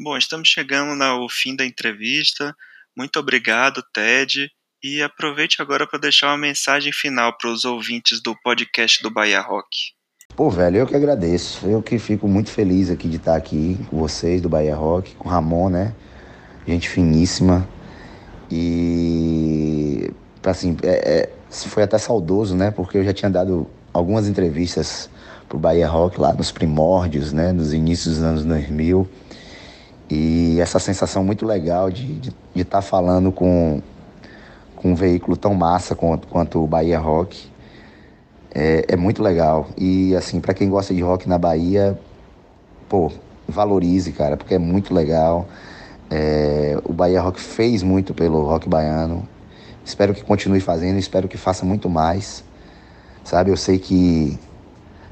Bom, 0.00 0.16
estamos 0.16 0.48
chegando 0.48 1.02
ao 1.02 1.28
fim 1.28 1.56
da 1.56 1.66
entrevista. 1.66 2.54
Muito 2.96 3.18
obrigado, 3.18 3.82
Ted. 3.92 4.50
E 4.82 5.02
aproveite 5.02 5.60
agora 5.60 5.86
para 5.86 5.98
deixar 5.98 6.28
uma 6.28 6.38
mensagem 6.38 6.92
final 6.92 7.36
para 7.36 7.50
os 7.50 7.64
ouvintes 7.64 8.22
do 8.22 8.36
podcast 8.42 9.02
do 9.02 9.10
Bahia 9.10 9.40
Rock. 9.40 9.68
Pô, 10.36 10.48
velho, 10.50 10.76
eu 10.76 10.86
que 10.86 10.94
agradeço. 10.94 11.66
Eu 11.66 11.82
que 11.82 11.98
fico 11.98 12.28
muito 12.28 12.50
feliz 12.52 12.90
aqui 12.90 13.08
de 13.08 13.16
estar 13.16 13.34
aqui 13.34 13.76
com 13.90 13.98
vocês 13.98 14.40
do 14.40 14.48
Bahia 14.48 14.76
Rock, 14.76 15.16
com 15.16 15.28
o 15.28 15.32
Ramon, 15.32 15.68
né? 15.68 15.92
Gente 16.64 16.88
finíssima. 16.88 17.68
E 18.48 20.10
assim, 20.44 20.76
é, 20.84 21.28
é, 21.50 21.68
foi 21.68 21.82
até 21.82 21.98
saudoso, 21.98 22.54
né? 22.54 22.70
Porque 22.70 22.98
eu 22.98 23.04
já 23.04 23.12
tinha 23.12 23.30
dado 23.30 23.66
algumas 23.92 24.28
entrevistas 24.28 25.08
pro 25.48 25.58
Bahia 25.58 25.88
Rock 25.88 26.20
lá 26.20 26.32
nos 26.32 26.52
primórdios, 26.52 27.32
né? 27.32 27.52
Nos 27.52 27.72
inícios 27.72 28.16
dos 28.16 28.24
anos 28.24 28.44
2000. 28.44 29.08
E 30.10 30.58
essa 30.60 30.78
sensação 30.78 31.22
muito 31.22 31.44
legal 31.44 31.90
de 31.90 32.20
estar 32.54 32.78
tá 32.78 32.82
falando 32.82 33.30
com, 33.30 33.82
com 34.76 34.92
um 34.92 34.94
veículo 34.94 35.36
tão 35.36 35.54
massa 35.54 35.94
quanto, 35.94 36.26
quanto 36.28 36.62
o 36.62 36.66
Bahia 36.66 36.98
Rock 36.98 37.50
é, 38.54 38.84
é 38.88 38.96
muito 38.96 39.22
legal. 39.22 39.68
E 39.76 40.14
assim, 40.16 40.40
para 40.40 40.54
quem 40.54 40.68
gosta 40.68 40.94
de 40.94 41.00
rock 41.00 41.28
na 41.28 41.38
Bahia, 41.38 41.98
pô, 42.88 43.10
valorize, 43.46 44.12
cara, 44.12 44.36
porque 44.36 44.54
é 44.54 44.58
muito 44.58 44.94
legal. 44.94 45.46
É, 46.10 46.78
o 46.84 46.92
Bahia 46.92 47.20
Rock 47.20 47.40
fez 47.40 47.82
muito 47.82 48.14
pelo 48.14 48.42
rock 48.44 48.68
baiano. 48.68 49.28
Espero 49.88 50.12
que 50.12 50.22
continue 50.22 50.60
fazendo, 50.60 50.98
espero 50.98 51.26
que 51.26 51.38
faça 51.38 51.64
muito 51.64 51.88
mais. 51.88 52.44
Sabe, 53.24 53.50
eu 53.50 53.56
sei 53.56 53.78
que 53.78 54.38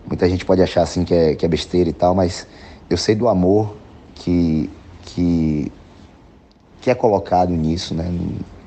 muita 0.07 0.29
gente 0.29 0.45
pode 0.45 0.61
achar 0.61 0.83
assim 0.83 1.03
que 1.03 1.15
é, 1.15 1.35
que 1.35 1.47
é 1.47 1.49
besteira 1.49 1.89
e 1.89 1.95
tal, 1.95 2.15
mas 2.15 2.47
eu 2.91 2.99
sei 2.99 3.15
do 3.15 3.27
amor 3.27 3.75
que 4.15 4.71
que, 5.07 5.73
que 6.83 6.91
é 6.91 6.95
colocado 6.95 7.53
nisso, 7.53 7.95
né? 7.95 8.05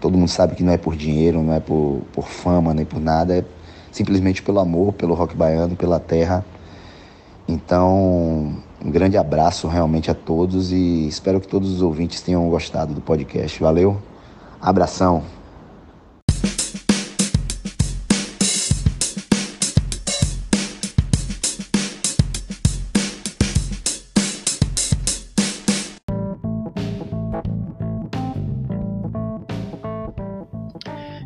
Todo 0.01 0.17
mundo 0.17 0.29
sabe 0.29 0.55
que 0.55 0.63
não 0.63 0.73
é 0.73 0.77
por 0.77 0.95
dinheiro, 0.95 1.43
não 1.43 1.53
é 1.53 1.59
por, 1.59 2.01
por 2.11 2.27
fama, 2.27 2.73
nem 2.73 2.85
por 2.85 2.99
nada, 2.99 3.37
é 3.37 3.45
simplesmente 3.91 4.41
pelo 4.41 4.59
amor, 4.59 4.93
pelo 4.93 5.13
rock 5.13 5.35
baiano, 5.35 5.75
pela 5.75 5.99
terra. 5.99 6.43
Então, 7.47 8.55
um 8.83 8.89
grande 8.89 9.15
abraço 9.15 9.67
realmente 9.67 10.09
a 10.09 10.15
todos 10.15 10.71
e 10.71 11.07
espero 11.07 11.39
que 11.39 11.47
todos 11.47 11.71
os 11.71 11.83
ouvintes 11.83 12.19
tenham 12.21 12.49
gostado 12.49 12.95
do 12.95 13.01
podcast. 13.01 13.61
Valeu, 13.61 14.01
abração. 14.59 15.23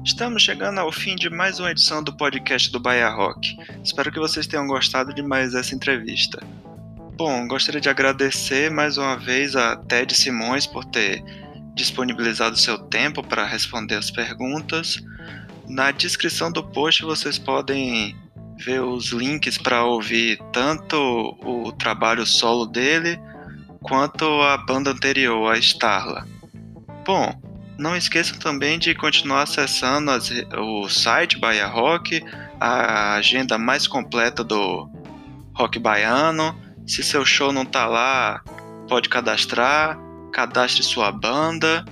Estamos 0.05 0.43
chegando 0.43 0.79
ao 0.79 0.91
fim 0.91 1.15
de 1.15 1.29
mais 1.29 1.61
uma 1.61 1.71
edição 1.71 2.03
do 2.03 2.11
podcast 2.11 2.69
do 2.69 2.79
Bahia 2.79 3.07
Rock. 3.07 3.57
Espero 3.81 4.11
que 4.11 4.19
vocês 4.19 4.45
tenham 4.45 4.67
gostado 4.67 5.13
de 5.13 5.21
mais 5.21 5.55
essa 5.55 5.73
entrevista. 5.73 6.45
Bom, 7.15 7.47
gostaria 7.47 7.79
de 7.79 7.87
agradecer 7.87 8.69
mais 8.69 8.97
uma 8.97 9.15
vez 9.15 9.55
a 9.55 9.77
Ted 9.77 10.13
Simões 10.13 10.67
por 10.67 10.83
ter 10.83 11.23
disponibilizado 11.73 12.57
seu 12.57 12.77
tempo 12.77 13.23
para 13.23 13.45
responder 13.45 13.95
as 13.95 14.11
perguntas. 14.11 15.01
Na 15.69 15.91
descrição 15.91 16.51
do 16.51 16.61
post 16.61 17.03
vocês 17.03 17.39
podem 17.39 18.13
ver 18.57 18.81
os 18.81 19.13
links 19.13 19.57
para 19.57 19.85
ouvir 19.85 20.37
tanto 20.51 20.97
o 21.41 21.71
trabalho 21.71 22.25
solo 22.25 22.65
dele 22.65 23.17
quanto 23.81 24.25
a 24.41 24.57
banda 24.57 24.91
anterior, 24.91 25.49
a 25.49 25.57
Starla. 25.57 26.27
Bom, 27.05 27.52
não 27.77 27.95
esqueçam 27.95 28.37
também 28.37 28.77
de 28.77 28.93
continuar 28.93 29.43
acessando 29.43 30.11
as, 30.11 30.29
o 30.57 30.89
site 30.89 31.39
Bahia 31.39 31.67
Rock, 31.67 32.21
a 32.59 33.15
agenda 33.15 33.57
mais 33.57 33.87
completa 33.87 34.43
do 34.43 34.89
rock 35.53 35.79
baiano. 35.79 36.53
Se 36.85 37.01
seu 37.03 37.25
show 37.25 37.51
não 37.51 37.63
está 37.63 37.85
lá, 37.85 38.43
pode 38.87 39.09
cadastrar, 39.09 39.97
cadastre 40.31 40.83
sua 40.83 41.11
banda 41.11 41.83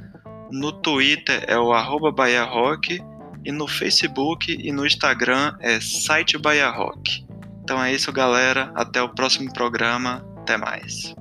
No 0.50 0.70
Twitter 0.70 1.42
é 1.48 1.58
o 1.58 1.72
arroba 1.72 2.12
Bahia 2.12 2.44
Rock 2.44 3.02
e 3.46 3.52
no 3.52 3.68
Facebook 3.68 4.58
e 4.60 4.72
no 4.72 4.84
Instagram 4.84 5.56
é 5.60 5.80
site 5.80 6.36
Bahia 6.36 6.68
Rock. 6.68 7.24
Então 7.62 7.82
é 7.82 7.92
isso, 7.92 8.12
galera. 8.12 8.72
Até 8.74 9.00
o 9.00 9.08
próximo 9.08 9.52
programa. 9.52 10.24
Até 10.38 10.56
mais. 10.56 11.14